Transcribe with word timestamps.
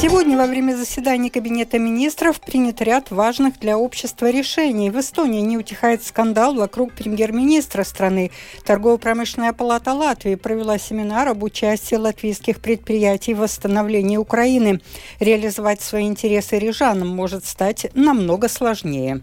Сегодня 0.00 0.38
во 0.38 0.46
время 0.46 0.76
заседания 0.76 1.28
Кабинета 1.28 1.80
министров 1.80 2.40
принят 2.40 2.80
ряд 2.80 3.10
важных 3.10 3.58
для 3.58 3.76
общества 3.76 4.30
решений. 4.30 4.90
В 4.90 5.00
Эстонии 5.00 5.40
не 5.40 5.58
утихает 5.58 6.04
скандал 6.04 6.54
вокруг 6.54 6.92
премьер-министра 6.92 7.82
страны. 7.82 8.30
Торгово-промышленная 8.64 9.52
палата 9.52 9.92
Латвии 9.92 10.36
провела 10.36 10.78
семинар 10.78 11.26
об 11.26 11.42
участии 11.42 11.96
латвийских 11.96 12.60
предприятий 12.60 13.34
в 13.34 13.38
восстановлении 13.38 14.18
Украины. 14.18 14.80
Реализовать 15.18 15.80
свои 15.80 16.06
интересы 16.06 16.60
рижанам 16.60 17.08
может 17.08 17.44
стать 17.44 17.90
намного 17.94 18.48
сложнее. 18.48 19.22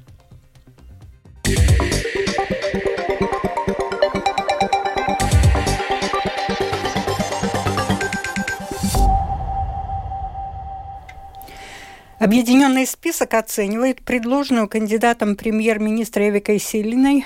Объединенный 12.18 12.88
список 12.88 13.34
оценивает 13.34 14.02
предложенную 14.02 14.70
кандидатом 14.70 15.36
премьер-министра 15.36 16.30
Эвикой 16.30 16.60
Силиной 16.60 17.26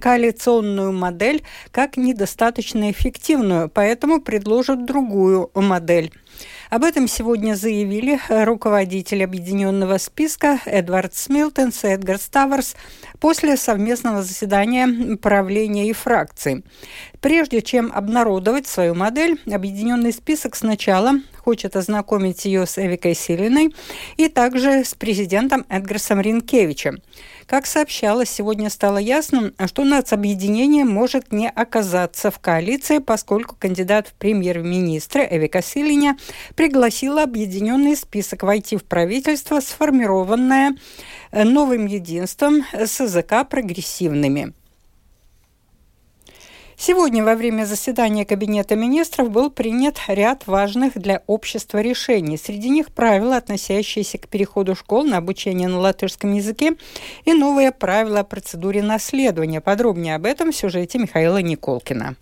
коалиционную 0.00 0.92
модель 0.92 1.42
как 1.72 1.96
недостаточно 1.96 2.92
эффективную, 2.92 3.68
поэтому 3.68 4.20
предложат 4.20 4.84
другую 4.84 5.50
модель. 5.54 6.12
Об 6.72 6.84
этом 6.84 7.06
сегодня 7.06 7.54
заявили 7.54 8.18
руководитель 8.30 9.22
объединенного 9.24 9.98
списка 9.98 10.58
Эдвард 10.64 11.14
Смилтенс 11.14 11.84
и 11.84 11.88
Эдгар 11.88 12.16
Ставерс 12.16 12.76
после 13.20 13.58
совместного 13.58 14.22
заседания 14.22 15.18
правления 15.18 15.90
и 15.90 15.92
фракции. 15.92 16.64
Прежде 17.20 17.60
чем 17.60 17.92
обнародовать 17.94 18.66
свою 18.66 18.94
модель, 18.94 19.38
объединенный 19.44 20.14
список 20.14 20.56
сначала 20.56 21.20
хочет 21.36 21.76
ознакомить 21.76 22.46
ее 22.46 22.66
с 22.66 22.78
Эвикой 22.78 23.14
Силиной 23.14 23.74
и 24.16 24.28
также 24.28 24.82
с 24.84 24.94
президентом 24.94 25.66
Эдгарсом 25.68 26.20
Ринкевичем. 26.20 27.02
Как 27.46 27.66
сообщалось, 27.66 28.30
сегодня 28.30 28.70
стало 28.70 28.98
ясно, 28.98 29.52
что 29.66 29.84
нацобъединение 29.84 30.84
может 30.84 31.32
не 31.32 31.50
оказаться 31.50 32.30
в 32.30 32.38
коалиции, 32.38 32.98
поскольку 32.98 33.56
кандидат 33.58 34.08
в 34.08 34.14
премьер-министры 34.14 35.26
Эвика 35.30 35.62
Силиня 35.62 36.16
пригласила 36.62 37.24
объединенный 37.24 37.96
список 37.96 38.44
войти 38.44 38.76
в 38.76 38.84
правительство, 38.84 39.58
сформированное 39.58 40.76
новым 41.32 41.86
единством 41.86 42.62
с 42.72 43.00
языка 43.00 43.42
прогрессивными. 43.42 44.52
Сегодня 46.76 47.24
во 47.24 47.34
время 47.34 47.64
заседания 47.64 48.24
Кабинета 48.24 48.76
министров 48.76 49.28
был 49.30 49.50
принят 49.50 49.96
ряд 50.06 50.46
важных 50.46 50.96
для 50.96 51.24
общества 51.26 51.80
решений. 51.80 52.36
Среди 52.36 52.68
них 52.68 52.92
правила, 52.92 53.38
относящиеся 53.38 54.18
к 54.18 54.28
переходу 54.28 54.76
школ 54.76 55.02
на 55.02 55.16
обучение 55.16 55.66
на 55.66 55.80
латышском 55.80 56.32
языке 56.32 56.76
и 57.24 57.32
новые 57.32 57.72
правила 57.72 58.20
о 58.20 58.24
процедуре 58.24 58.84
наследования. 58.84 59.60
Подробнее 59.60 60.14
об 60.14 60.26
этом 60.26 60.52
в 60.52 60.56
сюжете 60.56 60.98
Михаила 60.98 61.42
Николкина. 61.42 62.14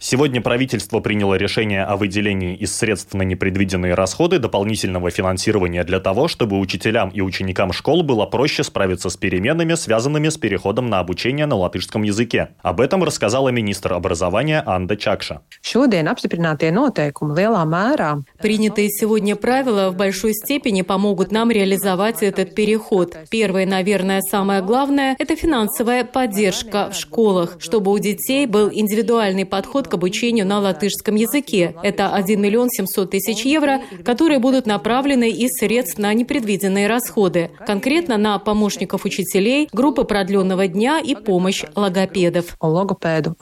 Сегодня 0.00 0.40
правительство 0.40 1.00
приняло 1.00 1.34
решение 1.34 1.82
о 1.82 1.96
выделении 1.96 2.54
из 2.54 2.72
средств 2.76 3.14
на 3.14 3.22
непредвиденные 3.22 3.94
расходы 3.94 4.38
дополнительного 4.38 5.10
финансирования 5.10 5.82
для 5.82 5.98
того, 5.98 6.28
чтобы 6.28 6.60
учителям 6.60 7.08
и 7.08 7.20
ученикам 7.20 7.72
школ 7.72 8.04
было 8.04 8.24
проще 8.24 8.62
справиться 8.62 9.10
с 9.10 9.16
переменами, 9.16 9.74
связанными 9.74 10.28
с 10.28 10.38
переходом 10.38 10.88
на 10.88 11.00
обучение 11.00 11.46
на 11.46 11.56
латышском 11.56 12.04
языке. 12.04 12.50
Об 12.62 12.80
этом 12.80 13.02
рассказала 13.02 13.48
министр 13.48 13.94
образования 13.94 14.62
Анда 14.64 14.96
Чакша. 14.96 15.40
Принятые 18.40 18.90
сегодня 18.90 19.34
правила 19.34 19.90
в 19.90 19.96
большой 19.96 20.32
степени 20.32 20.82
помогут 20.82 21.32
нам 21.32 21.50
реализовать 21.50 22.22
этот 22.22 22.54
переход. 22.54 23.16
Первое, 23.30 23.66
наверное, 23.66 24.20
самое 24.20 24.62
главное– 24.62 25.16
это 25.18 25.34
финансовая 25.34 26.04
поддержка 26.04 26.90
в 26.92 26.94
школах, 26.94 27.56
чтобы 27.58 27.90
у 27.90 27.98
детей 27.98 28.46
был 28.46 28.70
индивидуальный 28.72 29.44
подход 29.44 29.87
к 29.88 29.94
обучению 29.94 30.46
на 30.46 30.60
латышском 30.60 31.14
языке. 31.14 31.74
Это 31.82 32.14
1 32.14 32.40
миллион 32.40 32.68
700 32.70 33.10
тысяч 33.10 33.44
евро, 33.44 33.80
которые 34.04 34.38
будут 34.38 34.66
направлены 34.66 35.30
из 35.30 35.52
средств 35.54 35.98
на 35.98 36.12
непредвиденные 36.14 36.86
расходы, 36.86 37.50
конкретно 37.66 38.16
на 38.16 38.38
помощников 38.38 39.04
учителей, 39.04 39.68
группы 39.72 40.04
продленного 40.04 40.68
дня 40.68 41.00
и 41.00 41.14
помощь 41.14 41.64
логопедов. 41.74 42.56
Логопеду. 42.60 43.34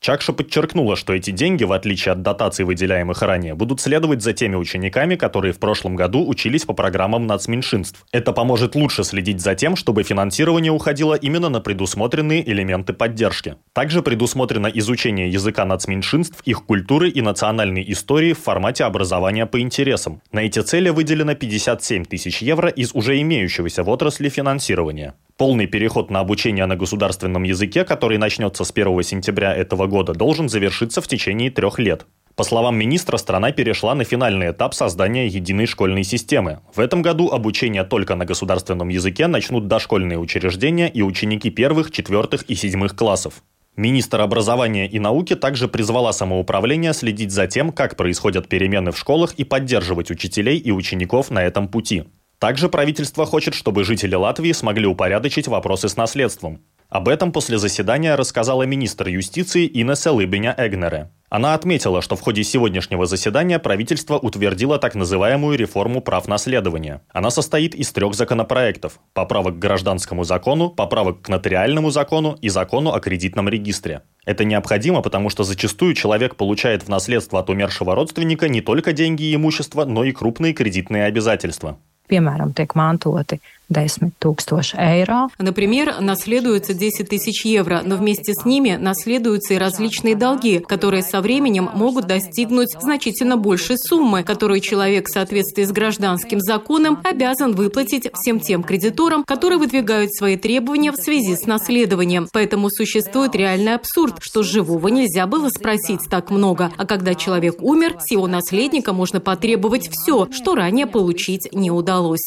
Чакша 0.00 0.32
подчеркнула, 0.32 0.96
что 0.96 1.12
эти 1.12 1.30
деньги, 1.30 1.64
в 1.64 1.72
отличие 1.72 2.12
от 2.12 2.22
дотаций, 2.22 2.64
выделяемых 2.64 3.22
ранее, 3.22 3.54
будут 3.54 3.80
следовать 3.80 4.22
за 4.22 4.32
теми 4.32 4.56
учениками, 4.56 5.16
которые 5.16 5.52
в 5.52 5.58
прошлом 5.58 5.96
году 5.96 6.26
учились 6.26 6.64
по 6.64 6.72
программам 6.72 7.26
нацменьшинств. 7.26 8.04
Это 8.12 8.32
поможет 8.32 8.74
лучше 8.74 9.04
следить 9.04 9.40
за 9.40 9.54
тем, 9.54 9.76
чтобы 9.76 10.02
финансирование 10.02 10.72
уходило 10.72 11.14
именно 11.14 11.48
на 11.48 11.60
предусмотренные 11.60 12.48
элементы 12.50 12.92
поддержки. 12.92 13.56
Также 13.72 14.02
предусмотрено 14.02 14.66
изучение 14.66 15.30
языка 15.30 15.59
языка 15.60 15.64
нацменьшинств, 15.64 16.42
их 16.46 16.64
культуры 16.64 17.10
и 17.10 17.22
национальной 17.22 17.84
истории 17.92 18.32
в 18.32 18.38
формате 18.38 18.84
образования 18.84 19.46
по 19.46 19.60
интересам. 19.60 20.20
На 20.32 20.40
эти 20.40 20.60
цели 20.60 20.90
выделено 20.90 21.34
57 21.34 22.04
тысяч 22.04 22.42
евро 22.42 22.68
из 22.68 22.94
уже 22.94 23.20
имеющегося 23.20 23.82
в 23.82 23.88
отрасли 23.88 24.28
финансирования. 24.28 25.14
Полный 25.36 25.66
переход 25.66 26.10
на 26.10 26.20
обучение 26.20 26.66
на 26.66 26.76
государственном 26.76 27.44
языке, 27.44 27.84
который 27.84 28.18
начнется 28.18 28.64
с 28.64 28.70
1 28.70 29.02
сентября 29.02 29.54
этого 29.54 29.86
года, 29.86 30.12
должен 30.12 30.48
завершиться 30.48 31.00
в 31.00 31.08
течение 31.08 31.50
трех 31.50 31.78
лет. 31.78 32.06
По 32.36 32.44
словам 32.44 32.76
министра, 32.76 33.18
страна 33.18 33.52
перешла 33.52 33.94
на 33.94 34.04
финальный 34.04 34.50
этап 34.50 34.74
создания 34.74 35.26
единой 35.26 35.66
школьной 35.66 36.04
системы. 36.04 36.58
В 36.74 36.80
этом 36.80 37.02
году 37.02 37.28
обучение 37.28 37.84
только 37.84 38.14
на 38.14 38.24
государственном 38.24 38.88
языке 38.88 39.26
начнут 39.26 39.66
дошкольные 39.66 40.18
учреждения 40.18 40.88
и 40.88 41.02
ученики 41.02 41.50
первых, 41.50 41.90
четвертых 41.90 42.42
и 42.50 42.54
седьмых 42.54 42.94
классов. 42.96 43.42
Министр 43.76 44.20
образования 44.20 44.88
и 44.88 44.98
науки 44.98 45.36
также 45.36 45.68
призвала 45.68 46.12
самоуправление 46.12 46.92
следить 46.92 47.30
за 47.30 47.46
тем, 47.46 47.72
как 47.72 47.96
происходят 47.96 48.48
перемены 48.48 48.90
в 48.92 48.98
школах 48.98 49.34
и 49.34 49.44
поддерживать 49.44 50.10
учителей 50.10 50.58
и 50.58 50.70
учеников 50.70 51.30
на 51.30 51.42
этом 51.42 51.68
пути. 51.68 52.04
Также 52.38 52.68
правительство 52.68 53.26
хочет, 53.26 53.54
чтобы 53.54 53.84
жители 53.84 54.14
Латвии 54.14 54.52
смогли 54.52 54.86
упорядочить 54.86 55.46
вопросы 55.46 55.88
с 55.88 55.96
наследством. 55.96 56.62
Об 56.90 57.06
этом 57.06 57.30
после 57.30 57.56
заседания 57.56 58.16
рассказала 58.16 58.64
министр 58.64 59.06
юстиции 59.06 59.70
Инесса 59.72 60.10
Лыбеня 60.10 60.56
Эгнере. 60.58 61.08
Она 61.28 61.54
отметила, 61.54 62.02
что 62.02 62.16
в 62.16 62.20
ходе 62.20 62.42
сегодняшнего 62.42 63.06
заседания 63.06 63.60
правительство 63.60 64.18
утвердило 64.18 64.76
так 64.76 64.96
называемую 64.96 65.56
реформу 65.56 66.00
прав 66.00 66.26
наследования. 66.26 67.02
Она 67.10 67.30
состоит 67.30 67.76
из 67.76 67.92
трех 67.92 68.14
законопроектов– 68.14 68.98
поправок 69.14 69.54
к 69.54 69.58
гражданскому 69.60 70.24
закону, 70.24 70.70
поправок 70.70 71.22
к 71.22 71.28
нотариальному 71.28 71.90
закону 71.90 72.36
и 72.42 72.48
закону 72.48 72.92
о 72.92 72.98
кредитном 72.98 73.48
регистре. 73.48 74.02
Это 74.24 74.44
необходимо, 74.44 75.00
потому 75.00 75.30
что 75.30 75.44
зачастую 75.44 75.94
человек 75.94 76.34
получает 76.34 76.82
в 76.82 76.88
наследство 76.88 77.38
от 77.38 77.50
умершего 77.50 77.94
родственника 77.94 78.48
не 78.48 78.62
только 78.62 78.92
деньги 78.92 79.22
и 79.22 79.36
имущество, 79.36 79.84
но 79.84 80.02
и 80.02 80.10
крупные 80.10 80.54
кредитные 80.54 81.04
обязательства. 81.04 81.78
Piemēram, 82.10 82.50
tiek 82.50 82.74
mantoti 82.74 83.38
10 83.70 84.18
тысяч 84.18 84.74
евро. 84.74 85.28
Например, 85.38 86.00
наследуется 86.00 86.74
10 86.74 87.08
тысяч 87.08 87.44
евро, 87.44 87.82
но 87.84 87.96
вместе 87.96 88.34
с 88.34 88.44
ними 88.44 88.76
наследуются 88.76 89.54
и 89.54 89.58
различные 89.58 90.16
долги, 90.16 90.58
которые 90.58 91.02
со 91.02 91.20
временем 91.20 91.70
могут 91.72 92.06
достигнуть 92.06 92.72
значительно 92.78 93.36
большей 93.36 93.78
суммы, 93.78 94.24
которую 94.24 94.60
человек 94.60 95.08
в 95.08 95.12
соответствии 95.12 95.62
с 95.62 95.70
гражданским 95.70 96.40
законом 96.40 96.98
обязан 97.04 97.52
выплатить 97.52 98.08
всем 98.14 98.40
тем 98.40 98.64
кредиторам, 98.64 99.24
которые 99.24 99.58
выдвигают 99.58 100.12
свои 100.12 100.36
требования 100.36 100.90
в 100.90 100.96
связи 100.96 101.36
с 101.36 101.46
наследованием. 101.46 102.26
Поэтому 102.32 102.70
существует 102.70 103.36
реальный 103.36 103.74
абсурд, 103.74 104.16
что 104.20 104.42
живого 104.42 104.88
нельзя 104.88 105.26
было 105.26 105.48
спросить 105.48 106.00
так 106.10 106.30
много, 106.30 106.72
а 106.76 106.86
когда 106.86 107.14
человек 107.14 107.62
умер, 107.62 107.96
с 108.00 108.10
его 108.10 108.26
наследника 108.26 108.92
можно 108.92 109.20
потребовать 109.20 109.88
все, 109.90 110.28
что 110.32 110.56
ранее 110.56 110.86
получить 110.86 111.48
не 111.52 111.70
удалось 111.70 112.26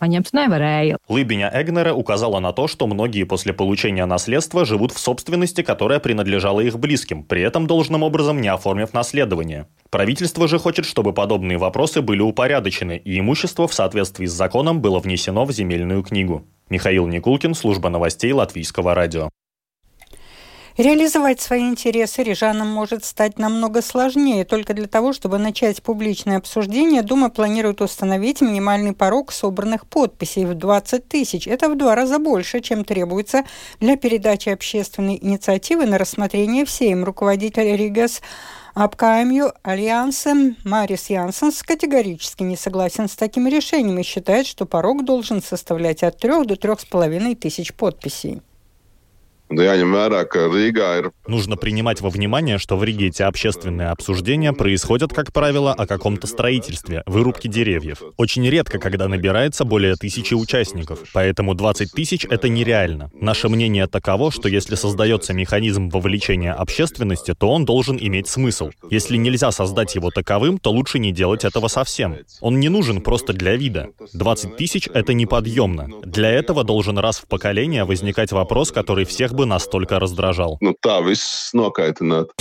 paņemt 0.00 0.32
nevarēja. 0.32 0.96
Лыбиня 1.08 1.50
Эгнера 1.52 1.94
указала 1.94 2.40
на 2.40 2.52
то, 2.52 2.68
что 2.68 2.86
многие 2.86 3.24
после 3.24 3.52
получения 3.52 4.06
наследства 4.06 4.64
живут 4.64 4.92
в 4.92 4.98
собственности, 4.98 5.62
которая 5.62 6.00
принадлежала 6.00 6.60
их 6.60 6.78
близким, 6.78 7.22
при 7.22 7.42
этом 7.42 7.66
должным 7.66 8.02
образом 8.02 8.40
не 8.40 8.48
оформив 8.48 8.92
наследование. 8.92 9.66
Правительство 9.90 10.48
же 10.48 10.58
хочет, 10.58 10.84
чтобы 10.84 11.12
подобные 11.12 11.58
вопросы 11.58 12.02
были 12.02 12.20
упорядочены, 12.20 13.00
и 13.04 13.18
имущество 13.18 13.66
в 13.66 13.74
соответствии 13.74 14.26
с 14.26 14.32
законом 14.32 14.80
было 14.80 14.98
внесено 14.98 15.44
в 15.44 15.52
земельную 15.52 16.02
книгу. 16.02 16.44
Михаил 16.68 17.06
Никулкин, 17.06 17.54
служба 17.54 17.88
новостей 17.88 18.32
Латвийского 18.32 18.94
радио. 18.94 19.30
Реализовать 20.76 21.40
свои 21.40 21.62
интересы 21.62 22.22
рижанам 22.22 22.68
может 22.68 23.02
стать 23.02 23.38
намного 23.38 23.80
сложнее. 23.80 24.44
Только 24.44 24.74
для 24.74 24.86
того, 24.86 25.14
чтобы 25.14 25.38
начать 25.38 25.82
публичное 25.82 26.36
обсуждение, 26.36 27.00
Дума 27.00 27.30
планирует 27.30 27.80
установить 27.80 28.42
минимальный 28.42 28.92
порог 28.92 29.32
собранных 29.32 29.86
подписей 29.86 30.44
в 30.44 30.52
20 30.52 31.08
тысяч. 31.08 31.48
Это 31.48 31.70
в 31.70 31.78
два 31.78 31.94
раза 31.94 32.18
больше, 32.18 32.60
чем 32.60 32.84
требуется 32.84 33.44
для 33.80 33.96
передачи 33.96 34.50
общественной 34.50 35.18
инициативы 35.18 35.86
на 35.86 35.96
рассмотрение 35.96 36.66
всем. 36.66 37.04
Руководитель 37.04 37.74
Ригас 37.74 38.20
Апкаемью 38.74 39.54
Альянсом 39.62 40.56
Марис 40.62 41.08
Янсенс 41.08 41.62
категорически 41.62 42.42
не 42.42 42.58
согласен 42.58 43.08
с 43.08 43.16
таким 43.16 43.48
решением 43.48 43.98
и 43.98 44.02
считает, 44.02 44.46
что 44.46 44.66
порог 44.66 45.06
должен 45.06 45.42
составлять 45.42 46.02
от 46.02 46.18
трех 46.18 46.46
до 46.46 46.56
трех 46.56 46.80
с 46.80 46.84
половиной 46.84 47.34
тысяч 47.34 47.72
подписей. 47.72 48.42
Нужно 51.28 51.56
принимать 51.56 52.00
во 52.00 52.10
внимание, 52.10 52.58
что 52.58 52.76
в 52.76 52.82
Риге 52.82 53.08
эти 53.08 53.22
общественные 53.22 53.88
обсуждения 53.88 54.52
происходят, 54.52 55.12
как 55.12 55.32
правило, 55.32 55.72
о 55.72 55.86
каком-то 55.86 56.26
строительстве, 56.26 57.04
вырубке 57.06 57.48
деревьев. 57.48 58.02
Очень 58.16 58.48
редко, 58.48 58.78
когда 58.78 59.06
набирается 59.06 59.64
более 59.64 59.94
тысячи 59.94 60.34
участников, 60.34 60.98
поэтому 61.12 61.54
20 61.54 61.92
тысяч— 61.92 62.26
это 62.30 62.48
нереально. 62.48 63.10
Наше 63.14 63.48
мнение 63.48 63.86
таково, 63.86 64.32
что 64.32 64.48
если 64.48 64.74
создается 64.74 65.32
механизм 65.32 65.90
вовлечения 65.90 66.52
общественности, 66.52 67.34
то 67.34 67.50
он 67.50 67.64
должен 67.64 67.98
иметь 68.00 68.26
смысл. 68.28 68.70
Если 68.90 69.16
нельзя 69.16 69.52
создать 69.52 69.94
его 69.94 70.10
таковым, 70.10 70.58
то 70.58 70.72
лучше 70.72 70.98
не 70.98 71.12
делать 71.12 71.44
этого 71.44 71.68
совсем. 71.68 72.16
Он 72.40 72.58
не 72.58 72.68
нужен 72.68 73.00
просто 73.00 73.32
для 73.32 73.54
вида. 73.54 73.90
20 74.12 74.56
тысяч— 74.56 74.88
это 74.92 75.14
неподъемно. 75.14 75.88
Для 76.04 76.30
этого 76.30 76.64
должен 76.64 76.98
раз 76.98 77.18
в 77.18 77.28
поколение 77.28 77.84
возникать 77.84 78.32
вопрос, 78.32 78.72
который 78.72 79.04
всех 79.04 79.35
бы 79.36 79.46
настолько 79.46 80.00
раздражал. 80.00 80.56
Ну, 80.60 80.74
tā 80.74 80.98
viss 81.04 81.52
nokaitināt. 81.54 82.32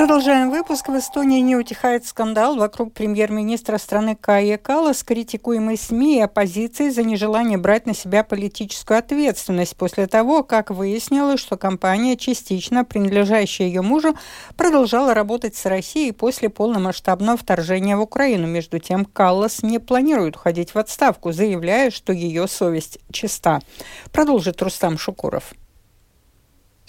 Продолжаем 0.00 0.48
выпуск. 0.48 0.88
В 0.88 0.96
Эстонии 0.96 1.40
не 1.40 1.56
утихает 1.56 2.06
скандал 2.06 2.56
вокруг 2.56 2.94
премьер-министра 2.94 3.76
страны 3.76 4.16
Кая 4.18 4.56
Калас, 4.56 5.02
критикуемой 5.02 5.76
СМИ 5.76 6.16
и 6.16 6.22
оппозицией 6.22 6.90
за 6.90 7.02
нежелание 7.02 7.58
брать 7.58 7.84
на 7.84 7.94
себя 7.94 8.24
политическую 8.24 8.98
ответственность 8.98 9.76
после 9.76 10.06
того, 10.06 10.42
как 10.42 10.70
выяснилось, 10.70 11.38
что 11.38 11.58
компания, 11.58 12.16
частично 12.16 12.82
принадлежащая 12.86 13.66
ее 13.66 13.82
мужу, 13.82 14.14
продолжала 14.56 15.12
работать 15.12 15.54
с 15.54 15.66
Россией 15.66 16.12
после 16.12 16.48
полномасштабного 16.48 17.36
вторжения 17.36 17.98
в 17.98 18.00
Украину. 18.00 18.46
Между 18.46 18.78
тем, 18.78 19.04
Каллас 19.04 19.62
не 19.62 19.78
планирует 19.78 20.36
уходить 20.36 20.74
в 20.74 20.78
отставку, 20.78 21.32
заявляя, 21.32 21.90
что 21.90 22.14
ее 22.14 22.48
совесть 22.48 23.00
чиста. 23.12 23.60
Продолжит 24.12 24.62
Рустам 24.62 24.96
Шукуров. 24.96 25.52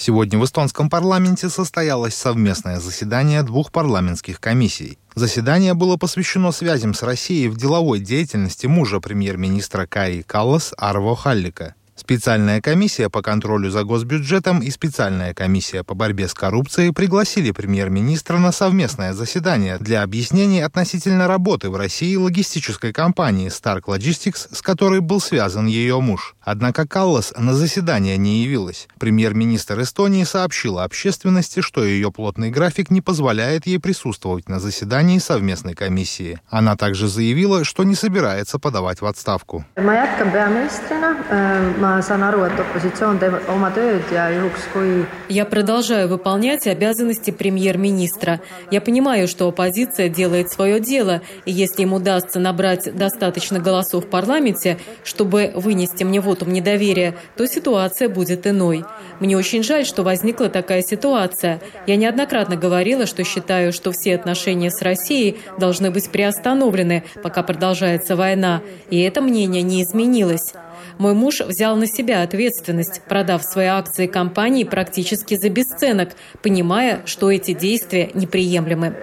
Сегодня 0.03 0.39
в 0.39 0.45
эстонском 0.45 0.89
парламенте 0.89 1.47
состоялось 1.47 2.15
совместное 2.15 2.79
заседание 2.79 3.43
двух 3.43 3.71
парламентских 3.71 4.39
комиссий. 4.39 4.97
Заседание 5.13 5.75
было 5.75 5.95
посвящено 5.95 6.51
связям 6.51 6.95
с 6.95 7.03
Россией 7.03 7.49
в 7.49 7.55
деловой 7.55 7.99
деятельности 7.99 8.65
мужа 8.65 8.99
премьер-министра 8.99 9.85
Кари 9.85 10.23
Каллас 10.23 10.73
Арво 10.75 11.15
Халлика. 11.15 11.75
Специальная 11.95 12.61
комиссия 12.61 13.09
по 13.09 13.21
контролю 13.21 13.69
за 13.69 13.83
госбюджетом 13.83 14.59
и 14.59 14.71
специальная 14.71 15.33
комиссия 15.33 15.83
по 15.83 15.93
борьбе 15.93 16.27
с 16.27 16.33
коррупцией 16.33 16.91
пригласили 16.93 17.51
премьер-министра 17.51 18.37
на 18.37 18.51
совместное 18.51 19.13
заседание 19.13 19.77
для 19.77 20.01
объяснений 20.01 20.61
относительно 20.61 21.27
работы 21.27 21.69
в 21.69 21.75
России 21.75 22.15
логистической 22.15 22.93
компании 22.93 23.49
Stark 23.49 23.83
Logistics, 23.87 24.47
с 24.53 24.61
которой 24.61 25.01
был 25.01 25.19
связан 25.19 25.67
ее 25.67 25.99
муж. 25.99 26.35
Однако 26.41 26.87
Каллас 26.87 27.33
на 27.37 27.53
заседание 27.53 28.17
не 28.17 28.43
явилась. 28.43 28.87
Премьер-министр 28.97 29.81
Эстонии 29.81 30.23
сообщила 30.23 30.83
общественности, 30.83 31.59
что 31.61 31.83
ее 31.83 32.11
плотный 32.11 32.49
график 32.49 32.89
не 32.89 33.01
позволяет 33.01 33.67
ей 33.67 33.79
присутствовать 33.79 34.49
на 34.49 34.59
заседании 34.59 35.19
совместной 35.19 35.75
комиссии. 35.75 36.39
Она 36.49 36.75
также 36.75 37.07
заявила, 37.07 37.63
что 37.63 37.83
не 37.83 37.95
собирается 37.95 38.59
подавать 38.59 39.01
в 39.01 39.05
отставку. 39.05 39.65
Я 45.29 45.45
продолжаю 45.45 46.07
выполнять 46.07 46.67
обязанности 46.67 47.31
премьер-министра. 47.31 48.39
Я 48.69 48.81
понимаю, 48.81 49.27
что 49.27 49.47
оппозиция 49.47 50.07
делает 50.07 50.51
свое 50.51 50.79
дело, 50.79 51.21
и 51.45 51.51
если 51.51 51.81
им 51.81 51.93
удастся 51.93 52.39
набрать 52.39 52.95
достаточно 52.95 53.59
голосов 53.59 54.05
в 54.05 54.09
парламенте, 54.09 54.77
чтобы 55.03 55.51
вынести 55.55 56.03
мне 56.03 56.21
вотум 56.21 56.53
недоверия, 56.53 57.15
то 57.35 57.47
ситуация 57.47 58.09
будет 58.09 58.45
иной. 58.45 58.85
Мне 59.19 59.35
очень 59.35 59.63
жаль, 59.63 59.85
что 59.85 60.03
возникла 60.03 60.49
такая 60.49 60.83
ситуация. 60.83 61.61
Я 61.87 61.95
неоднократно 61.95 62.55
говорила, 62.55 63.05
что 63.07 63.23
считаю, 63.23 63.73
что 63.73 63.91
все 63.91 64.15
отношения 64.15 64.69
с 64.69 64.81
Россией 64.81 65.39
должны 65.57 65.89
быть 65.89 66.11
приостановлены, 66.11 67.03
пока 67.23 67.41
продолжается 67.41 68.15
война, 68.15 68.61
и 68.89 69.01
это 69.01 69.21
мнение 69.21 69.63
не 69.63 69.83
изменилось. 69.83 70.53
Мой 70.97 71.13
муж 71.13 71.41
взял 71.41 71.75
на 71.75 71.87
себя 71.87 72.21
ответственность, 72.23 73.01
продав 73.07 73.43
свои 73.43 73.67
акции 73.67 74.07
компании 74.07 74.63
практически 74.63 75.35
за 75.35 75.49
бесценок, 75.49 76.09
понимая, 76.41 77.01
что 77.05 77.31
эти 77.31 77.53
действия 77.53 78.11
неприемлемы 78.13 78.95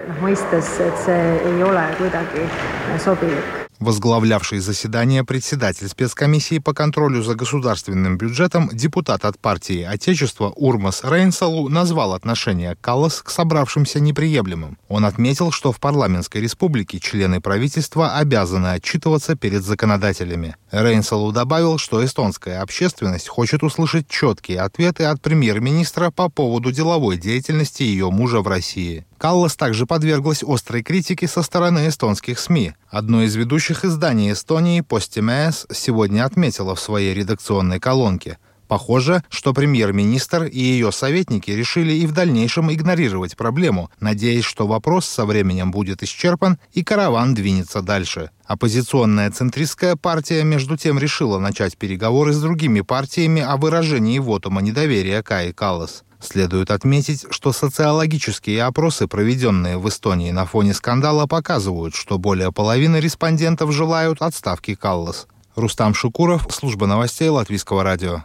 возглавлявший 3.79 4.59
заседание 4.59 5.23
председатель 5.23 5.87
спецкомиссии 5.87 6.59
по 6.59 6.73
контролю 6.73 7.23
за 7.23 7.35
государственным 7.35 8.17
бюджетом, 8.17 8.69
депутат 8.73 9.25
от 9.25 9.39
партии 9.39 9.83
Отечества 9.83 10.53
Урмас 10.55 11.01
Рейнсалу 11.03 11.69
назвал 11.69 12.13
отношение 12.13 12.77
Каллас 12.81 13.21
к 13.21 13.29
собравшимся 13.29 13.99
неприемлемым. 13.99 14.77
Он 14.87 15.05
отметил, 15.05 15.51
что 15.51 15.71
в 15.71 15.79
парламентской 15.79 16.41
республике 16.41 16.99
члены 16.99 17.41
правительства 17.41 18.15
обязаны 18.17 18.67
отчитываться 18.67 19.35
перед 19.35 19.63
законодателями. 19.63 20.55
Рейнсалу 20.71 21.31
добавил, 21.31 21.77
что 21.77 22.03
эстонская 22.03 22.61
общественность 22.61 23.27
хочет 23.27 23.63
услышать 23.63 24.07
четкие 24.07 24.61
ответы 24.61 25.05
от 25.05 25.21
премьер-министра 25.21 26.11
по 26.11 26.29
поводу 26.29 26.71
деловой 26.71 27.17
деятельности 27.17 27.83
ее 27.83 28.11
мужа 28.11 28.41
в 28.41 28.47
России. 28.47 29.05
Каллас 29.19 29.55
также 29.55 29.85
подверглась 29.85 30.43
острой 30.43 30.81
критике 30.81 31.27
со 31.27 31.43
стороны 31.43 31.87
эстонских 31.87 32.39
СМИ. 32.39 32.73
Одно 32.89 33.21
из 33.21 33.35
ведущих 33.35 33.85
изданий 33.85 34.31
Эстонии, 34.31 34.81
Postimees, 34.81 35.67
сегодня 35.71 36.25
отметило 36.25 36.73
в 36.73 36.79
своей 36.79 37.13
редакционной 37.13 37.79
колонке– 37.79 38.39
Похоже, 38.69 39.23
что 39.29 39.51
премьер-министр 39.51 40.43
и 40.43 40.59
ее 40.59 40.91
советники 40.91 41.49
решили 41.49 41.91
и 41.91 42.05
в 42.05 42.11
дальнейшем 42.11 42.71
игнорировать 42.71 43.35
проблему, 43.35 43.89
надеясь, 43.99 44.43
что 44.43 44.67
вопрос 44.67 45.07
со 45.07 45.25
временем 45.25 45.71
будет 45.71 46.03
исчерпан 46.03 46.59
и 46.73 46.83
караван 46.83 47.33
двинется 47.33 47.81
дальше. 47.81 48.29
Оппозиционная 48.45 49.31
центристская 49.31 49.95
партия, 49.95 50.43
между 50.43 50.77
тем, 50.77 50.99
решила 50.99 51.39
начать 51.39 51.77
переговоры 51.77 52.31
с 52.31 52.39
другими 52.39 52.81
партиями 52.81 53.41
о 53.41 53.57
выражении 53.57 54.19
вотума 54.19 54.61
недоверия 54.61 55.23
Каи 55.23 55.51
Каллас. 55.51 56.03
Следует 56.19 56.69
отметить, 56.69 57.25
что 57.29 57.53
социологические 57.53 58.63
опросы, 58.63 59.07
проведенные 59.07 59.77
в 59.77 59.87
Эстонии 59.87 60.31
на 60.31 60.45
фоне 60.45 60.73
скандала, 60.73 61.27
показывают, 61.27 61.95
что 61.95 62.17
более 62.17 62.51
половины 62.51 62.97
респондентов 62.97 63.71
желают 63.71 64.21
отставки 64.21 64.75
Каллас. 64.75 65.27
Рустам 65.55 65.93
Шукуров, 65.93 66.47
служба 66.51 66.87
новостей 66.87 67.29
Латвийского 67.29 67.83
радио. 67.83 68.23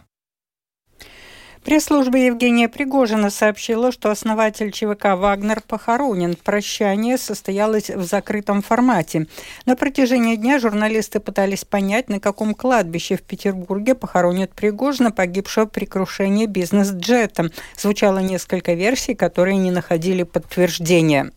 Пресс-служба 1.65 2.19
Евгения 2.19 2.69
Пригожина 2.69 3.31
сообщила, 3.31 3.91
что 3.91 4.11
основатель 4.11 4.71
ЧВК 4.71 5.15
«Вагнер» 5.15 5.61
похоронен. 5.67 6.35
Прощание 6.35 7.17
состоялось 7.17 7.89
в 7.89 8.03
закрытом 8.03 8.61
формате. 8.61 9.25
На 9.65 9.75
протяжении 9.75 10.35
дня 10.35 10.59
журналисты 10.59 11.19
пытались 11.19 11.65
понять, 11.65 12.07
на 12.07 12.19
каком 12.19 12.53
кладбище 12.53 13.17
в 13.17 13.23
Петербурге 13.23 13.95
похоронят 13.95 14.53
Пригожина, 14.53 15.11
погибшего 15.11 15.65
при 15.65 15.85
крушении 15.85 16.45
бизнес-джета. 16.45 17.49
Звучало 17.75 18.19
несколько 18.19 18.73
версий, 18.73 19.15
которые 19.15 19.57
не 19.57 19.71
находили 19.71 20.21
подтверждения. 20.21 21.31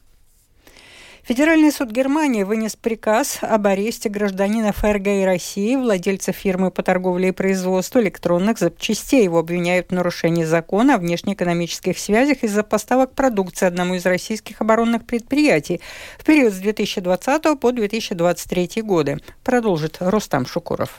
Федеральный 1.29 1.71
суд 1.71 1.91
Германии 1.91 2.43
вынес 2.43 2.75
приказ 2.75 3.41
об 3.43 3.67
аресте 3.67 4.09
гражданина 4.09 4.73
ФРГ 4.73 5.09
и 5.09 5.25
России, 5.27 5.77
владельца 5.77 6.33
фирмы 6.33 6.71
по 6.71 6.83
торговле 6.83 7.29
и 7.29 7.33
производству 7.33 8.01
электронных 8.01 8.59
запчастей. 8.59 9.25
Его 9.25 9.41
обвиняют 9.41 9.89
в 9.89 9.93
нарушении 9.93 10.45
закона 10.45 10.95
о 10.95 10.99
внешнеэкономических 10.99 11.99
связях 11.99 12.45
из-за 12.45 12.63
поставок 12.63 13.13
продукции 13.13 13.67
одному 13.67 13.97
из 13.97 14.07
российских 14.07 14.63
оборонных 14.63 15.05
предприятий 15.05 15.83
в 16.19 16.25
период 16.25 16.55
с 16.55 16.61
2020 16.61 17.61
по 17.61 17.73
2023 17.73 18.81
годы. 18.81 19.19
Продолжит 19.45 19.99
Рустам 20.01 20.47
Шукуров. 20.47 20.99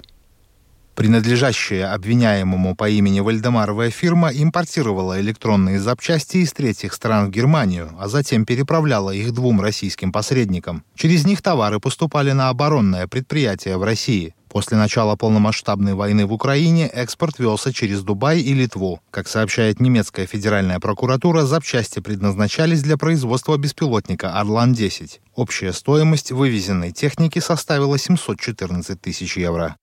Принадлежащая 1.00 1.94
обвиняемому 1.94 2.76
по 2.76 2.90
имени 2.90 3.22
Вальдемаровая 3.22 3.90
фирма 3.90 4.32
импортировала 4.34 5.22
электронные 5.22 5.80
запчасти 5.80 6.40
из 6.40 6.52
третьих 6.52 6.94
стран 6.94 7.28
в 7.28 7.30
Германию, 7.30 7.92
а 7.98 8.10
затем 8.10 8.44
переправляла 8.44 9.12
их 9.12 9.32
двум 9.32 9.62
российским 9.62 10.12
посредникам. 10.12 10.84
Через 10.96 11.26
них 11.26 11.42
товары 11.42 11.80
поступали 11.80 12.34
на 12.34 12.50
оборонное 12.50 13.08
предприятие 13.08 13.78
в 13.78 13.84
России. 13.84 14.36
После 14.50 14.76
начала 14.76 15.16
полномасштабной 15.16 15.94
войны 15.94 16.26
в 16.26 16.34
Украине 16.34 16.88
экспорт 16.88 17.40
велся 17.40 17.72
через 17.72 18.04
Дубай 18.04 18.42
и 18.42 18.54
Литву. 18.54 19.00
Как 19.10 19.30
сообщает 19.30 19.80
немецкая 19.80 20.26
федеральная 20.26 20.82
прокуратура, 20.82 21.46
запчасти 21.46 22.02
предназначались 22.02 22.82
для 22.82 22.98
производства 22.98 23.56
беспилотника 23.56 24.38
«Орлан-10». 24.38 25.20
Общая 25.36 25.72
стоимость 25.72 26.34
вывезенной 26.34 26.92
техники 26.92 27.40
составила 27.40 27.98
714 27.98 29.00
тысяч 29.00 29.38
евро. 29.38 29.78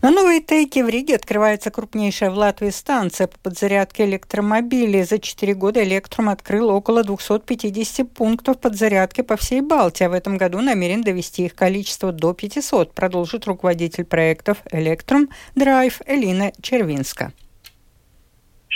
На 0.00 0.12
Новой 0.12 0.40
Тейке 0.40 0.84
в 0.84 0.88
Риге 0.88 1.16
открывается 1.16 1.72
крупнейшая 1.72 2.30
в 2.30 2.38
Латвии 2.38 2.70
станция 2.70 3.26
по 3.26 3.36
подзарядке 3.38 4.04
электромобилей. 4.04 5.02
За 5.02 5.18
четыре 5.18 5.54
года 5.54 5.82
Электрум 5.82 6.28
открыл 6.28 6.68
около 6.68 7.02
250 7.02 8.08
пунктов 8.08 8.60
подзарядки 8.60 9.22
по 9.22 9.36
всей 9.36 9.60
Балтии, 9.60 10.04
а 10.04 10.10
в 10.10 10.12
этом 10.12 10.38
году 10.38 10.60
намерен 10.60 11.02
довести 11.02 11.46
их 11.46 11.56
количество 11.56 12.12
до 12.12 12.32
500, 12.32 12.94
продолжит 12.94 13.46
руководитель 13.46 14.04
проектов 14.04 14.58
Электрум 14.70 15.30
Драйв 15.56 16.00
Элина 16.06 16.52
Червинска 16.62 17.32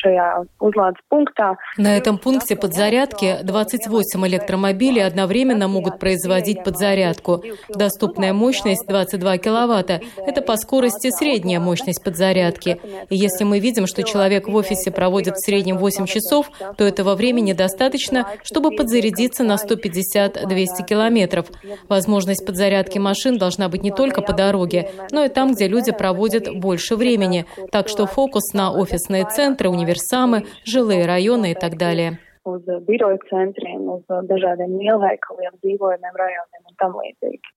šajā 0.02 0.44
uzlādes 0.60 1.00
пункта. 1.08 1.56
На 1.78 1.96
этом 1.96 2.18
пункте 2.18 2.56
подзарядки 2.56 3.38
28 3.42 4.26
электромобилей 4.26 5.04
одновременно 5.04 5.68
могут 5.68 5.98
производить 5.98 6.64
подзарядку. 6.64 7.42
Доступная 7.68 8.32
мощность 8.32 8.86
22 8.86 9.38
киловатта. 9.38 10.00
Это 10.26 10.42
по 10.42 10.56
скорости 10.56 11.10
средняя 11.10 11.60
мощность 11.60 12.02
подзарядки. 12.02 12.80
И 13.10 13.16
если 13.16 13.44
мы 13.44 13.58
видим, 13.58 13.86
что 13.86 14.02
человек 14.02 14.48
в 14.48 14.54
офисе 14.54 14.90
проводит 14.90 15.36
в 15.36 15.44
среднем 15.44 15.78
8 15.78 16.06
часов, 16.06 16.50
то 16.76 16.84
этого 16.84 17.14
времени 17.14 17.52
достаточно, 17.52 18.28
чтобы 18.42 18.70
подзарядиться 18.70 19.44
на 19.44 19.54
150-200 19.54 20.86
километров. 20.88 21.46
Возможность 21.88 22.44
подзарядки 22.44 22.98
машин 22.98 23.38
должна 23.38 23.68
быть 23.68 23.82
не 23.82 23.90
только 23.90 24.22
по 24.22 24.32
дороге, 24.32 24.90
но 25.10 25.24
и 25.24 25.28
там, 25.28 25.54
где 25.54 25.68
люди 25.68 25.92
проводят 25.92 26.48
больше 26.54 26.96
времени. 26.96 27.46
Так 27.70 27.88
что 27.88 28.06
фокус 28.06 28.52
на 28.52 28.72
офисные 28.72 29.26
центры, 29.28 29.68
университеты, 29.68 29.91
универсамы, 29.92 30.46
жилые 30.64 31.06
районы 31.06 31.52
и 31.52 31.54
так 31.54 31.76
далее. 31.76 32.18
uz 32.44 32.62
biroju 32.88 33.18
centriem, 33.30 33.84
uz 33.86 34.02
dažādiem 34.26 34.72
lielveikaliem, 34.74 35.52
dzīvojumiem 35.62 36.16
rajoniem 36.18 36.64
un 36.66 36.74
tam 36.74 36.96
līdzīgi. 36.98 37.52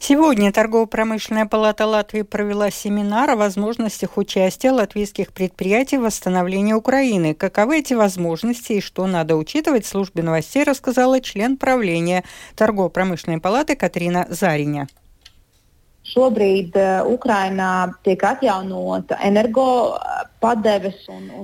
Сегодня 0.00 0.52
Торгово-промышленная 0.52 1.44
палата 1.44 1.84
Латвии 1.84 2.22
провела 2.22 2.70
семинар 2.70 3.28
о 3.28 3.36
возможностях 3.36 4.16
участия 4.16 4.70
латвийских 4.70 5.34
предприятий 5.34 5.98
в 5.98 6.02
восстановлении 6.02 6.72
Украины. 6.72 7.34
Каковы 7.34 7.80
эти 7.80 7.92
возможности 7.92 8.74
и 8.74 8.80
что 8.80 9.06
надо 9.06 9.36
учитывать, 9.36 9.84
в 9.84 9.88
службе 9.88 10.22
новостей 10.22 10.64
рассказала 10.64 11.20
член 11.20 11.58
правления 11.58 12.24
Торгово-промышленной 12.56 13.40
палаты 13.40 13.76
Катрина 13.76 14.26
Зариня. 14.30 14.86
Šobrīd 16.08 16.76
Ukrainā 17.04 17.92
tiek 18.04 18.22
atjaunota 18.24 19.18
energo 19.24 19.68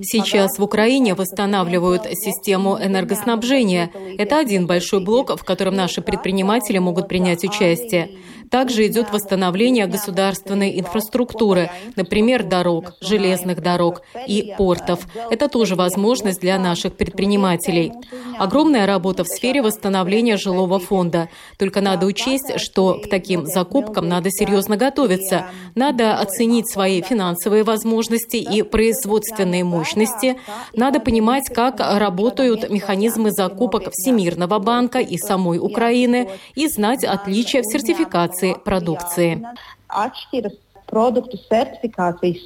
Сейчас 0.02 0.58
в 0.58 0.62
Украине 0.62 1.14
восстанавливают 1.14 2.04
систему 2.12 2.78
энергоснабжения. 2.80 3.90
Это 4.18 4.38
один 4.38 4.68
большой 4.68 5.04
блок, 5.04 5.36
в 5.36 5.44
котором 5.44 5.74
наши 5.74 6.00
предприниматели 6.00 6.78
могут 6.78 7.08
принять 7.08 7.42
участие. 7.44 8.10
Также 8.54 8.86
идет 8.86 9.10
восстановление 9.10 9.88
государственной 9.88 10.78
инфраструктуры, 10.78 11.72
например, 11.96 12.44
дорог, 12.44 12.92
железных 13.00 13.60
дорог 13.60 14.02
и 14.28 14.54
портов. 14.56 15.08
Это 15.28 15.48
тоже 15.48 15.74
возможность 15.74 16.40
для 16.40 16.56
наших 16.56 16.96
предпринимателей. 16.96 17.92
Огромная 18.38 18.86
работа 18.86 19.24
в 19.24 19.26
сфере 19.26 19.60
восстановления 19.60 20.36
жилого 20.36 20.78
фонда. 20.78 21.30
Только 21.58 21.80
надо 21.80 22.06
учесть, 22.06 22.60
что 22.60 23.00
к 23.02 23.10
таким 23.10 23.44
закупкам 23.44 24.08
надо 24.08 24.30
серьезно 24.30 24.76
готовиться. 24.76 25.46
Надо 25.74 26.14
оценить 26.14 26.70
свои 26.70 27.02
финансовые 27.02 27.64
возможности 27.64 28.36
и 28.36 28.62
производственные 28.62 29.64
мощности. 29.64 30.36
Надо 30.74 31.00
понимать, 31.00 31.52
как 31.52 31.80
работают 31.80 32.70
механизмы 32.70 33.32
закупок 33.32 33.90
Всемирного 33.90 34.60
банка 34.60 35.00
и 35.00 35.18
самой 35.18 35.58
Украины 35.58 36.28
и 36.54 36.68
знать 36.68 37.02
отличия 37.02 37.62
в 37.62 37.66
сертификации 37.66 38.43
продукции. 38.52 39.42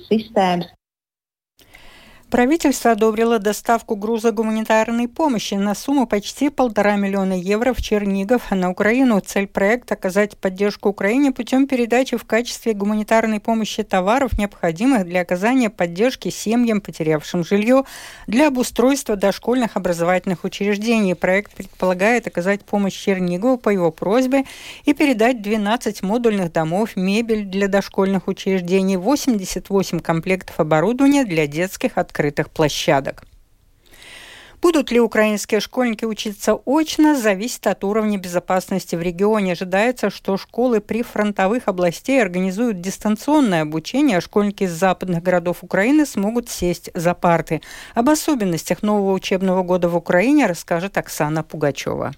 Системы 0.08 0.77
Правительство 2.30 2.90
одобрило 2.90 3.38
доставку 3.38 3.96
груза 3.96 4.32
гуманитарной 4.32 5.08
помощи 5.08 5.54
на 5.54 5.74
сумму 5.74 6.06
почти 6.06 6.50
полтора 6.50 6.96
миллиона 6.96 7.32
евро 7.32 7.72
в 7.72 7.80
Чернигов 7.80 8.50
на 8.50 8.68
Украину. 8.68 9.18
Цель 9.20 9.46
проекта– 9.46 9.94
оказать 9.94 10.36
поддержку 10.36 10.90
Украине 10.90 11.32
путем 11.32 11.66
передачи 11.66 12.18
в 12.18 12.24
качестве 12.24 12.74
гуманитарной 12.74 13.40
помощи 13.40 13.82
товаров, 13.82 14.38
необходимых 14.38 15.06
для 15.06 15.22
оказания 15.22 15.70
поддержки 15.70 16.28
семьям, 16.28 16.82
потерявшим 16.82 17.44
жилье, 17.44 17.84
для 18.26 18.48
обустройства 18.48 19.16
дошкольных 19.16 19.78
образовательных 19.78 20.44
учреждений. 20.44 21.14
Проект 21.14 21.54
предполагает 21.54 22.26
оказать 22.26 22.60
помощь 22.60 22.92
Чернигову 22.92 23.56
по 23.56 23.70
его 23.70 23.90
просьбе 23.90 24.44
и 24.84 24.92
передать 24.92 25.40
12 25.40 26.02
модульных 26.02 26.52
домов, 26.52 26.94
мебель 26.94 27.46
для 27.46 27.68
дошкольных 27.68 28.28
учреждений, 28.28 28.98
88 28.98 30.00
комплектов 30.00 30.60
оборудования 30.60 31.24
для 31.24 31.46
детских 31.46 31.96
открытых 31.96 32.17
открытых 32.18 32.50
площадок. 32.50 33.22
Будут 34.60 34.90
ли 34.90 34.98
украинские 34.98 35.60
школьники 35.60 36.04
учиться 36.04 36.58
очно, 36.66 37.14
зависит 37.14 37.68
от 37.68 37.84
уровня 37.84 38.18
безопасности 38.18 38.96
в 38.96 39.02
регионе. 39.02 39.52
Ожидается, 39.52 40.10
что 40.10 40.36
школы 40.36 40.80
при 40.80 41.04
фронтовых 41.04 41.68
областей 41.68 42.20
организуют 42.20 42.80
дистанционное 42.80 43.62
обучение, 43.62 44.18
а 44.18 44.20
школьники 44.20 44.64
из 44.64 44.72
западных 44.72 45.22
городов 45.22 45.58
Украины 45.62 46.04
смогут 46.04 46.50
сесть 46.50 46.90
за 46.92 47.14
парты. 47.14 47.60
Об 47.94 48.10
особенностях 48.10 48.82
нового 48.82 49.12
учебного 49.12 49.62
года 49.62 49.88
в 49.88 49.96
Украине 49.96 50.46
расскажет 50.46 50.98
Оксана 50.98 51.44
Пугачева. 51.44 52.14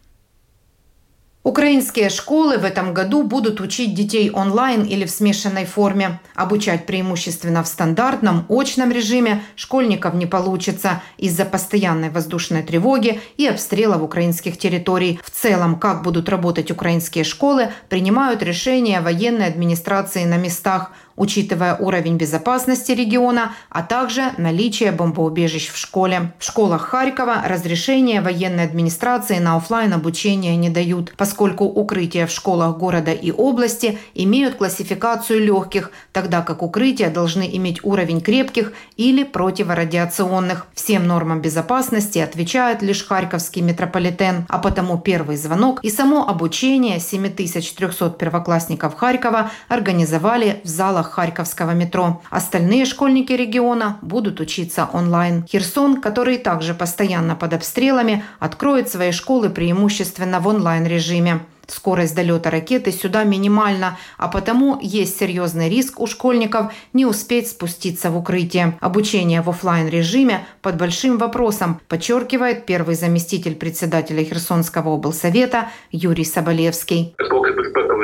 Украинские 1.42 2.10
школы 2.10 2.58
в 2.58 2.64
этом 2.64 2.92
году 2.92 3.22
будут 3.22 3.62
учить 3.62 3.94
детей 3.94 4.30
онлайн 4.30 4.82
или 4.82 5.06
в 5.06 5.10
смешанной 5.10 5.64
форме. 5.64 6.20
Обучать 6.34 6.84
преимущественно 6.84 7.62
в 7.62 7.66
стандартном, 7.66 8.44
очном 8.50 8.92
режиме 8.92 9.42
школьников 9.56 10.12
не 10.12 10.26
получится 10.26 11.02
из-за 11.16 11.46
постоянной 11.46 12.10
воздушной 12.10 12.62
тревоги 12.62 13.22
и 13.38 13.46
обстрелов 13.46 14.02
украинских 14.02 14.58
территорий. 14.58 15.18
В 15.24 15.30
целом, 15.30 15.78
как 15.78 16.02
будут 16.02 16.28
работать 16.28 16.70
украинские 16.70 17.24
школы, 17.24 17.70
принимают 17.88 18.42
решения 18.42 19.00
военной 19.00 19.46
администрации 19.46 20.24
на 20.24 20.36
местах– 20.36 20.92
учитывая 21.20 21.76
уровень 21.76 22.16
безопасности 22.16 22.92
региона, 22.92 23.52
а 23.68 23.82
также 23.82 24.32
наличие 24.38 24.90
бомбоубежищ 24.90 25.68
в 25.68 25.76
школе. 25.76 26.32
В 26.38 26.44
школах 26.44 26.80
Харькова 26.80 27.42
разрешения 27.44 28.22
военной 28.22 28.64
администрации 28.64 29.38
на 29.38 29.56
офлайн 29.56 29.92
обучение 29.92 30.56
не 30.56 30.70
дают, 30.70 31.12
поскольку 31.18 31.64
укрытия 31.66 32.26
в 32.26 32.30
школах 32.30 32.78
города 32.78 33.12
и 33.12 33.30
области 33.32 33.98
имеют 34.14 34.54
классификацию 34.54 35.44
легких, 35.44 35.90
тогда 36.12 36.40
как 36.40 36.62
укрытия 36.62 37.10
должны 37.10 37.46
иметь 37.56 37.84
уровень 37.84 38.22
крепких 38.22 38.72
или 38.96 39.22
противорадиационных. 39.22 40.68
Всем 40.74 41.06
нормам 41.06 41.42
безопасности 41.42 42.18
отвечает 42.18 42.80
лишь 42.80 43.06
Харьковский 43.06 43.60
метрополитен, 43.60 44.46
а 44.48 44.58
потому 44.58 44.96
первый 44.96 45.36
звонок 45.36 45.80
и 45.84 45.90
само 45.90 46.26
обучение 46.26 46.98
7300 46.98 48.08
первоклассников 48.10 48.94
Харькова 48.94 49.50
организовали 49.68 50.62
в 50.64 50.68
залах 50.68 51.09
Харьковского 51.10 51.72
метро. 51.72 52.22
Остальные 52.30 52.84
школьники 52.84 53.32
региона 53.32 53.98
будут 54.02 54.40
учиться 54.40 54.88
онлайн. 54.92 55.44
Херсон, 55.46 56.00
который 56.00 56.38
также 56.38 56.74
постоянно 56.74 57.34
под 57.36 57.54
обстрелами, 57.54 58.24
откроет 58.38 58.88
свои 58.88 59.12
школы 59.12 59.50
преимущественно 59.50 60.40
в 60.40 60.48
онлайн-режиме. 60.48 61.40
Скорость 61.70 62.14
долета 62.14 62.50
ракеты 62.50 62.92
сюда 62.92 63.24
минимальна, 63.24 63.98
а 64.18 64.28
потому 64.28 64.78
есть 64.82 65.18
серьезный 65.18 65.68
риск 65.68 66.00
у 66.00 66.06
школьников 66.06 66.72
не 66.92 67.06
успеть 67.06 67.48
спуститься 67.48 68.10
в 68.10 68.16
укрытие. 68.16 68.76
Обучение 68.80 69.40
в 69.40 69.48
офлайн 69.48 69.88
режиме 69.88 70.46
под 70.62 70.76
большим 70.76 71.18
вопросом, 71.18 71.80
подчеркивает 71.88 72.66
первый 72.66 72.94
заместитель 72.94 73.54
председателя 73.54 74.24
Херсонского 74.24 74.90
облсовета 74.90 75.68
Юрий 75.92 76.24
Соболевский. 76.24 77.14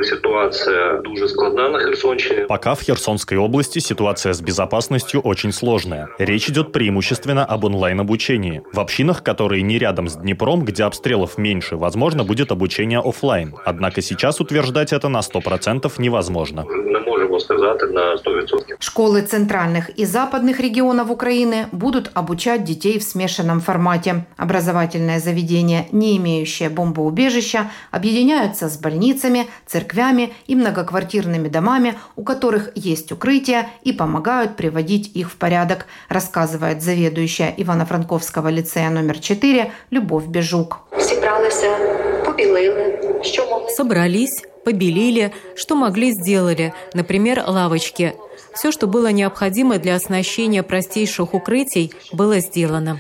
ситуация 0.07 1.03
дуже 1.03 1.29
складна 1.29 1.69
на 1.69 1.81
Херсонщине. 1.81 2.47
Пока 2.47 2.75
в 2.75 2.83
Херсонской 2.83 3.39
области 3.39 3.79
ситуация 3.79 4.33
с 4.33 4.41
безопасностью 4.41 5.21
очень 5.21 5.53
сложная. 5.53 6.09
Речь 6.19 6.49
идет 6.49 6.73
преимущественно 6.73 7.45
об 7.45 7.65
онлайн-обучении. 7.65 8.63
В 8.73 8.81
общинах, 8.81 9.23
которые 9.23 9.63
не 9.63 9.79
рядом 9.79 10.09
с 10.09 10.15
Днепром, 10.15 10.65
где 10.65 10.85
обстрелов 10.85 11.39
меньше, 11.39 11.77
возможно, 11.77 12.25
будет 12.25 12.53
обучение 12.53 13.01
офлайн. 13.01 13.56
Однако 13.65 14.03
сейчас 14.03 14.41
утверждать 14.41 14.93
это 14.93 15.09
на 15.09 15.21
100% 15.21 15.93
невозможно. 15.99 16.65
Не 16.69 16.99
можем 16.99 17.41
сказать 17.41 17.83
на 17.93 18.15
100%. 18.15 18.77
Школы 18.79 19.23
центральных 19.23 19.91
и 19.91 20.05
западных 20.05 20.61
регионов 20.61 21.11
Украины 21.11 21.67
будут 21.73 22.11
обучать 22.15 22.65
детей 22.65 22.99
в 22.99 23.03
смешанном 23.03 23.61
формате. 23.61 24.27
Образовательное 24.37 25.21
заведение, 25.21 25.89
не 25.93 26.17
имеющее 26.17 26.69
бомбоубежища, 26.69 27.71
объединяются 27.91 28.69
с 28.69 28.77
больницами, 28.77 29.47
церквями 29.67 30.33
и 30.47 30.55
многоквартирными 30.55 31.49
домами, 31.49 31.95
у 32.17 32.23
которых 32.23 32.71
есть 32.75 33.13
укрытия 33.13 33.69
и 33.83 33.93
помогают 33.93 34.57
приводить 34.57 35.11
их 35.17 35.31
в 35.31 35.37
порядок, 35.37 35.87
рассказывает 36.09 36.83
заведующая 36.83 37.55
Ивано-Франковского 37.57 38.49
лицея 38.49 38.91
номер 38.91 39.19
4 39.19 39.73
Любовь 39.91 40.27
Бежук. 40.27 40.81
Собралися 42.37 43.75
Собрались, 43.77 44.43
побелили, 44.65 45.33
что 45.55 45.75
могли 45.75 46.13
сделали, 46.13 46.73
например, 46.93 47.45
лавочки. 47.47 48.15
Все, 48.53 48.73
что 48.73 48.87
было 48.87 49.13
необходимо 49.13 49.79
для 49.79 49.95
оснащения 49.95 50.63
простейших 50.63 51.35
укрытий, 51.35 51.93
было 52.13 52.41
сделано. 52.41 52.99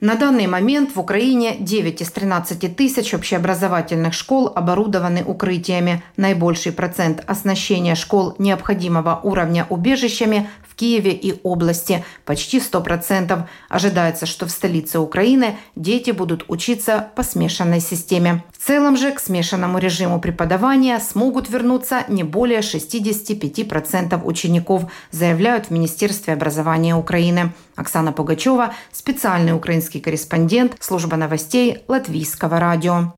На 0.00 0.14
данный 0.14 0.46
момент 0.46 0.94
в 0.94 1.00
Украине 1.00 1.56
9 1.58 2.00
из 2.00 2.10
13 2.10 2.76
тысяч 2.76 3.14
общеобразовательных 3.14 4.12
школ 4.12 4.52
оборудованы 4.54 5.24
укрытиями. 5.24 6.02
Наибольший 6.16 6.72
процент 6.72 7.22
оснащения 7.26 7.94
школ 7.94 8.34
необходимого 8.38 9.20
уровня 9.22 9.66
убежищами 9.70 10.48
в 10.74 10.76
Киеве 10.76 11.12
и 11.12 11.38
области– 11.44 12.04
почти 12.24 12.58
100%. 12.58 13.44
Ожидается, 13.68 14.26
что 14.26 14.46
в 14.46 14.50
столице 14.50 14.98
Украины 14.98 15.56
дети 15.76 16.10
будут 16.10 16.44
учиться 16.48 17.10
по 17.14 17.22
смешанной 17.22 17.80
системе. 17.80 18.44
В 18.52 18.66
целом 18.66 18.96
же 18.96 19.12
к 19.12 19.20
смешанному 19.20 19.78
режиму 19.78 20.20
преподавания 20.20 20.98
смогут 20.98 21.48
вернуться 21.48 22.04
не 22.08 22.24
более 22.24 22.60
65% 22.60 24.20
учеников, 24.24 24.90
заявляют 25.10 25.66
в 25.66 25.70
Министерстве 25.70 26.34
образования 26.34 26.96
Украины. 26.96 27.52
Оксана 27.76 28.12
Пугачева, 28.12 28.74
специальный 28.92 29.54
украинский 29.54 30.00
корреспондент, 30.00 30.76
служба 30.80 31.16
новостей 31.16 31.84
Латвийского 31.88 32.58
радио. 32.58 33.14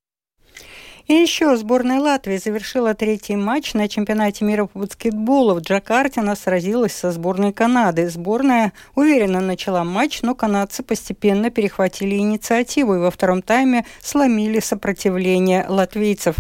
И 1.07 1.15
еще 1.15 1.57
сборная 1.57 2.01
Латвии 2.01 2.37
завершила 2.37 2.93
третий 2.93 3.37
матч 3.37 3.75
на 3.75 3.89
чемпионате 3.89 4.45
мира 4.45 4.67
по 4.67 4.81
баскетболу. 4.81 5.55
В 5.55 5.61
Джакарте 5.61 6.21
она 6.21 6.35
сразилась 6.35 6.95
со 6.95 7.13
сборной 7.13 7.53
Канады. 7.53 8.11
Сборная 8.11 8.73
уверенно 8.97 9.41
начала 9.41 9.85
матч, 9.85 10.23
но 10.23 10.35
канадцы 10.35 10.83
постепенно 10.83 11.51
перехватили 11.51 12.17
инициативу 12.17 12.97
и 12.97 12.99
во 12.99 13.13
втором 13.13 13.41
тайме 13.41 13.87
сломили 14.03 14.59
сопротивление 14.59 15.65
латвийцев. 15.69 16.35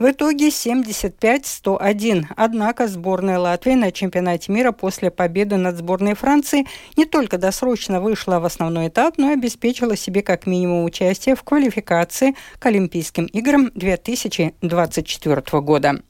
В 0.00 0.10
итоге 0.10 0.48
75-101. 0.48 2.24
Однако 2.34 2.88
сборная 2.88 3.38
Латвии 3.38 3.74
на 3.74 3.92
чемпионате 3.92 4.50
мира 4.50 4.72
после 4.72 5.12
победы 5.12 5.58
над 5.58 5.76
сборной 5.76 6.14
Франции 6.14 6.66
не 6.96 7.04
только 7.04 7.38
досрочно 7.38 8.00
вышла 8.00 8.40
в 8.40 8.44
основной 8.44 8.88
этап, 8.88 9.16
но 9.16 9.30
и 9.30 9.34
обеспечила 9.34 9.96
себе 9.96 10.22
как 10.22 10.46
минимум 10.46 10.82
участие 10.82 11.36
в 11.36 11.44
квалификации 11.44 12.34
к 12.58 12.66
Олимпийским 12.66 13.26
играм 13.26 13.70
2000 13.76 14.07
2024 14.08 15.60
года. 15.60 16.00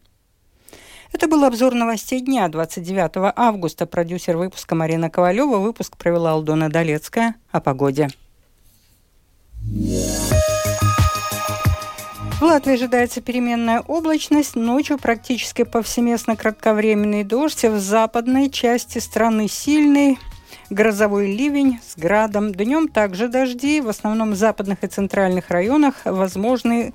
Это 1.13 1.27
был 1.27 1.45
обзор 1.45 1.75
новостей 1.75 2.21
дня 2.21 2.49
29 2.49 3.33
августа. 3.35 3.87
Продюсер 3.87 4.37
выпуска 4.37 4.77
Марина 4.77 5.11
Ковалева. 5.11 5.59
Выпуск 5.59 5.97
провела 5.97 6.33
Алдона 6.33 6.69
Долецкая. 6.69 7.35
О 7.51 7.61
погоде. 7.61 8.09
В 12.39 12.43
Латвии 12.43 12.75
ожидается 12.75 13.21
переменная 13.21 13.81
облачность. 13.81 14.55
Ночью 14.55 14.97
практически 14.99 15.65
повсеместно 15.65 16.37
кратковременный 16.37 17.25
дождь. 17.25 17.65
В 17.65 17.81
западной 17.81 18.49
части 18.49 18.99
страны 18.99 19.49
сильный 19.49 20.19
грозовой 20.71 21.35
ливень 21.35 21.81
с 21.85 21.99
градом. 21.99 22.53
Днем 22.55 22.87
также 22.87 23.27
дожди. 23.27 23.81
В 23.81 23.89
основном 23.89 24.33
в 24.33 24.37
западных 24.37 24.85
и 24.85 24.87
центральных 24.87 25.51
районах 25.51 25.97
возможны 26.05 26.93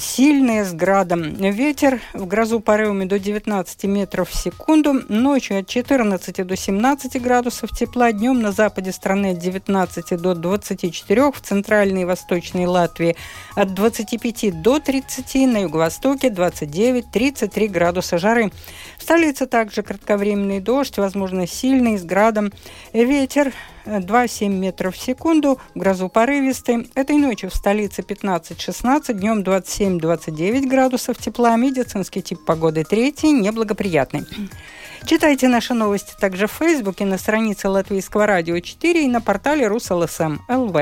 сильные 0.00 0.64
с 0.64 0.72
градом. 0.72 1.34
Ветер 1.34 2.00
в 2.14 2.26
грозу 2.26 2.60
порывами 2.60 3.04
до 3.04 3.18
19 3.18 3.84
метров 3.84 4.30
в 4.30 4.34
секунду. 4.34 4.94
Ночью 5.08 5.58
от 5.58 5.68
14 5.68 6.46
до 6.46 6.56
17 6.56 7.20
градусов 7.20 7.70
тепла. 7.70 8.12
Днем 8.12 8.40
на 8.40 8.52
западе 8.52 8.92
страны 8.92 9.32
от 9.32 9.38
19 9.38 10.20
до 10.20 10.34
24. 10.34 11.32
В 11.32 11.40
центральной 11.40 12.02
и 12.02 12.04
восточной 12.04 12.66
Латвии 12.66 13.16
от 13.54 13.74
25 13.74 14.62
до 14.62 14.80
30. 14.80 15.34
На 15.46 15.58
юго-востоке 15.58 16.28
29-33 16.28 17.68
градуса 17.68 18.18
жары. 18.18 18.50
В 18.98 19.02
столице 19.02 19.46
также 19.46 19.82
кратковременный 19.82 20.60
дождь, 20.60 20.96
возможно, 20.98 21.46
сильный, 21.46 21.98
с 21.98 22.04
градом. 22.04 22.52
Ветер 22.92 23.52
2,7 23.96 24.48
метров 24.48 24.94
в 24.94 25.00
секунду, 25.00 25.58
в 25.74 25.78
грозу 25.78 26.08
порывистый. 26.08 26.90
Этой 26.94 27.16
ночью 27.16 27.50
в 27.50 27.54
столице 27.54 28.02
15-16, 28.02 29.14
днем 29.14 29.40
27-29 29.40 30.68
градусов 30.68 31.18
тепла. 31.18 31.56
Медицинский 31.56 32.22
тип 32.22 32.44
погоды 32.44 32.84
третий, 32.84 33.32
неблагоприятный. 33.32 34.24
Читайте 35.04 35.48
наши 35.48 35.74
новости 35.74 36.14
также 36.20 36.46
в 36.46 36.52
Фейсбуке, 36.52 37.04
на 37.04 37.18
странице 37.18 37.68
Латвийского 37.68 38.26
радио 38.26 38.58
4 38.58 39.04
и 39.04 39.08
на 39.08 39.20
портале 39.20 39.66
РусЛСМ 39.66 40.38
ЛВ. 40.48 40.76